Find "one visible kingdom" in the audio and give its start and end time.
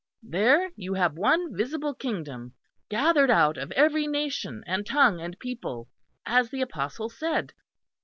1.13-2.55